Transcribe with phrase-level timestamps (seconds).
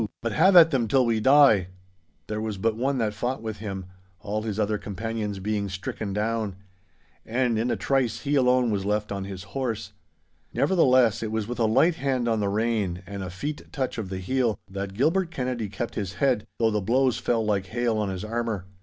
[0.19, 1.67] But have at them till we die!'
[2.25, 3.85] There was but one that fought with him,
[4.19, 6.55] all his other companions being stricken down.
[7.23, 9.93] And in a trice he alone was left on his horse.
[10.55, 14.09] Nevertheless, it was with a light hand on the rein and a feat touch of
[14.09, 18.09] the heel, that Gilbert Kennedy kept his head, though the blows fell like hail on
[18.09, 18.65] his armour.